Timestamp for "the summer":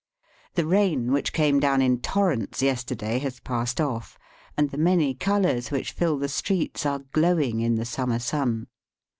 7.75-8.17